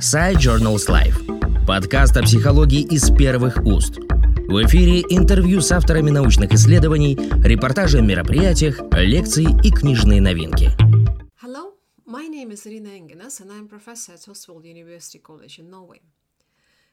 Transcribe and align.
Side 0.00 0.36
Journals 0.36 0.88
Life. 0.88 1.64
Подкаст 1.66 2.16
о 2.18 2.22
психологии 2.22 2.82
из 2.82 3.10
первых 3.10 3.64
уст. 3.64 3.96
В 3.96 4.64
эфире 4.66 5.00
интервью 5.08 5.62
с 5.62 5.72
авторами 5.72 6.10
научных 6.10 6.52
исследований, 6.52 7.16
репортажи 7.42 7.98
о 7.98 8.02
мероприятиях, 8.02 8.78
лекции 8.92 9.46
и 9.64 9.70
книжные 9.70 10.20
новинки. 10.20 10.70
Hello, 11.42 11.72
my 12.06 12.28
name 12.28 12.50
is 12.50 12.66
Rina 12.66 12.90
Engenes 12.90 13.40
and 13.40 13.50
I'm 13.50 13.68
professor 13.68 14.12
at 14.12 14.28
Oswald 14.28 14.66
University 14.66 15.18
College 15.18 15.58
in 15.60 15.70
Norway. 15.70 16.02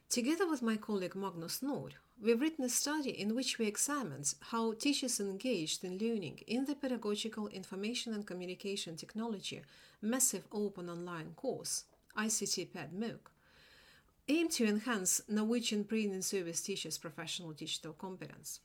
Together 0.08 0.48
with 0.48 0.62
my 0.62 0.76
colleague 0.76 1.14
Magnus 1.14 1.60
Nord, 1.60 1.96
we've 2.22 2.40
written 2.40 2.64
a 2.64 2.70
study 2.70 3.10
in 3.10 3.34
which 3.34 3.58
we 3.58 3.66
examined 3.66 4.34
how 4.50 4.72
teachers 4.72 5.20
engaged 5.20 5.84
in 5.84 5.98
learning 5.98 6.40
in 6.46 6.64
the 6.64 6.74
Pedagogical 6.74 7.48
Information 7.48 8.14
and 8.14 8.26
Communication 8.26 8.96
Technology 8.96 9.60
Massive 10.00 10.44
Open 10.52 10.88
Online 10.88 11.32
course, 11.36 11.84
ICT 12.16 12.72
PED 12.72 12.92
MOOC, 12.92 13.20
aim 14.28 14.48
to 14.48 14.66
enhance 14.66 15.20
Norwegian 15.28 15.84
pre-in-service 15.84 16.60
teachers' 16.60 16.98
professional 16.98 17.52
digital 17.52 17.92
competence. 17.92 18.60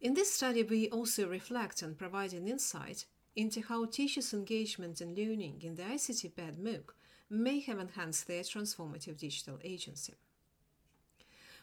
In 0.00 0.14
this 0.14 0.34
study, 0.34 0.62
we 0.62 0.88
also 0.88 1.28
reflect 1.28 1.82
and 1.82 1.96
provide 1.96 2.32
an 2.32 2.48
insight 2.48 3.06
into 3.36 3.62
how 3.62 3.84
teachers' 3.86 4.34
engagement 4.34 5.00
and 5.00 5.16
learning 5.16 5.62
in 5.62 5.76
the 5.76 5.82
ICT 5.82 6.34
PED 6.36 6.58
MOOC 6.58 6.90
may 7.30 7.60
have 7.60 7.78
enhanced 7.78 8.26
their 8.26 8.42
transformative 8.42 9.18
digital 9.18 9.58
agency. 9.64 10.14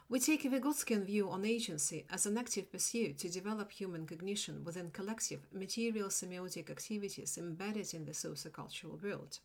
We 0.08 0.20
take 0.20 0.44
a 0.44 0.50
Vygotskian 0.50 1.06
view 1.06 1.30
on 1.30 1.46
agency 1.46 2.06
as 2.10 2.26
an 2.26 2.36
active 2.36 2.72
pursuit 2.72 3.20
to 3.20 3.30
develop 3.30 3.72
human 3.72 4.08
cognition 4.08 4.64
within 4.64 4.90
collective 4.90 5.42
material 5.54 6.08
semiotic 6.08 6.72
activities 6.72 7.38
embedded 7.38 7.94
in 7.94 8.06
the 8.06 8.14
sociocultural 8.14 9.04
world. 9.04 9.38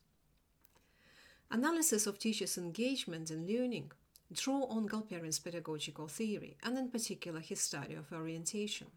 Analysis 1.51 2.07
of 2.07 2.19
teachers' 2.19 2.59
engagement 2.59 3.31
in 3.31 3.47
learning 3.47 3.93
draw 4.33 4.65
on 4.65 4.87
Galperin's 4.87 5.39
pedagogical 5.39 6.09
theory 6.09 6.57
and 6.63 6.77
in 6.77 6.89
particular 6.89 7.41
his 7.41 7.61
study 7.61 7.95
of 7.95 8.13
orientation. 8.13 8.89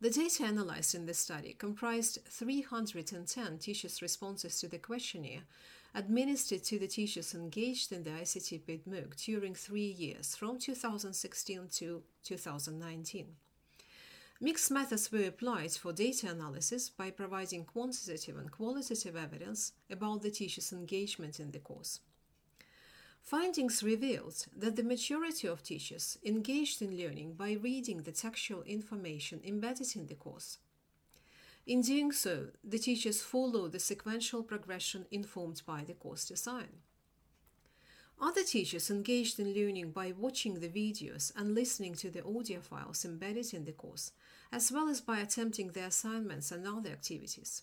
The 0.00 0.10
data 0.10 0.44
analyzed 0.44 0.94
in 0.94 1.06
this 1.06 1.18
study 1.18 1.54
comprised 1.58 2.18
310 2.28 3.58
teachers' 3.58 4.00
responses 4.00 4.60
to 4.60 4.68
the 4.68 4.78
questionnaire 4.78 5.42
administered 5.94 6.62
to 6.64 6.78
the 6.78 6.86
teachers 6.86 7.34
engaged 7.34 7.90
in 7.90 8.04
the 8.04 8.10
ICT 8.10 8.66
PED 8.66 8.84
MOOC 8.86 9.16
during 9.24 9.54
three 9.54 9.90
years, 9.90 10.36
from 10.36 10.58
2016 10.58 11.68
to 11.68 12.02
2019. 12.22 13.26
Mixed 14.40 14.70
methods 14.70 15.10
were 15.10 15.24
applied 15.24 15.72
for 15.72 15.92
data 15.92 16.30
analysis 16.30 16.88
by 16.90 17.10
providing 17.10 17.64
quantitative 17.64 18.36
and 18.38 18.52
qualitative 18.52 19.16
evidence 19.16 19.72
about 19.90 20.22
the 20.22 20.30
teacher's 20.30 20.72
engagement 20.72 21.40
in 21.40 21.50
the 21.50 21.58
course. 21.58 21.98
Findings 23.20 23.82
revealed 23.82 24.46
that 24.56 24.76
the 24.76 24.84
majority 24.84 25.48
of 25.48 25.64
teachers 25.64 26.18
engaged 26.24 26.80
in 26.80 26.96
learning 26.96 27.34
by 27.34 27.52
reading 27.52 28.02
the 28.02 28.12
textual 28.12 28.62
information 28.62 29.40
embedded 29.44 29.96
in 29.96 30.06
the 30.06 30.14
course. 30.14 30.58
In 31.66 31.82
doing 31.82 32.12
so, 32.12 32.46
the 32.62 32.78
teachers 32.78 33.20
follow 33.20 33.66
the 33.66 33.80
sequential 33.80 34.44
progression 34.44 35.04
informed 35.10 35.62
by 35.66 35.82
the 35.82 35.94
course 35.94 36.24
design. 36.24 36.80
Other 38.20 38.42
teachers 38.42 38.90
engaged 38.90 39.38
in 39.38 39.54
learning 39.54 39.92
by 39.92 40.12
watching 40.12 40.54
the 40.54 40.68
videos 40.68 41.32
and 41.36 41.54
listening 41.54 41.94
to 41.94 42.10
the 42.10 42.24
audio 42.24 42.60
files 42.60 43.04
embedded 43.04 43.54
in 43.54 43.64
the 43.64 43.72
course, 43.72 44.10
as 44.50 44.72
well 44.72 44.88
as 44.88 45.00
by 45.00 45.20
attempting 45.20 45.68
the 45.68 45.84
assignments 45.84 46.50
and 46.50 46.66
other 46.66 46.90
activities. 46.90 47.62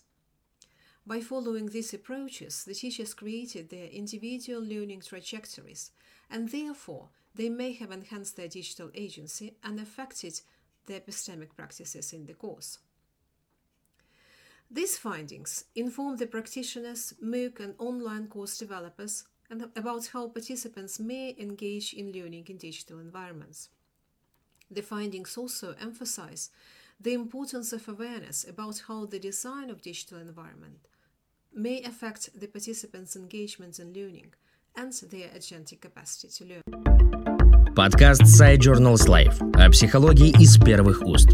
By 1.06 1.20
following 1.20 1.66
these 1.66 1.92
approaches, 1.92 2.64
the 2.64 2.74
teachers 2.74 3.12
created 3.12 3.68
their 3.68 3.86
individual 3.88 4.62
learning 4.62 5.02
trajectories, 5.02 5.90
and 6.30 6.48
therefore 6.48 7.10
they 7.34 7.50
may 7.50 7.72
have 7.74 7.92
enhanced 7.92 8.36
their 8.36 8.48
digital 8.48 8.90
agency 8.94 9.56
and 9.62 9.78
affected 9.78 10.40
their 10.86 11.00
epistemic 11.00 11.54
practices 11.54 12.12
in 12.14 12.24
the 12.24 12.34
course. 12.34 12.78
These 14.70 14.98
findings 14.98 15.64
inform 15.74 16.16
the 16.16 16.26
practitioners, 16.26 17.14
MOOC, 17.22 17.60
and 17.60 17.74
online 17.78 18.26
course 18.26 18.58
developers 18.58 19.24
and 19.49 19.69
about 19.75 20.07
how 20.13 20.27
participants 20.27 20.99
may 20.99 21.35
engage 21.37 21.93
in 21.93 22.11
learning 22.11 22.45
in 22.47 22.57
digital 22.57 22.99
environments. 22.99 23.69
The 24.69 24.81
findings 24.81 25.37
also 25.37 25.75
emphasize 25.81 26.49
the 26.99 27.13
importance 27.13 27.73
of 27.73 27.87
awareness 27.87 28.45
about 28.47 28.83
how 28.87 29.05
the 29.05 29.19
design 29.19 29.69
of 29.69 29.81
digital 29.81 30.19
environment 30.19 30.87
may 31.53 31.81
affect 31.83 32.39
the 32.39 32.47
participants' 32.47 33.15
engagement 33.15 33.79
in 33.79 33.93
learning 33.93 34.33
and 34.75 34.93
their 35.09 35.27
agentic 35.29 35.81
capacity 35.81 36.29
to 36.29 36.45
learn. 36.45 37.73
Подкаст 37.75 38.25
Side 38.27 38.59
Journals 38.59 39.07
Life 39.07 39.39
о 39.55 39.69
психологии 39.69 40.29
из 40.41 40.57
первых 40.57 41.01
уст. 41.01 41.29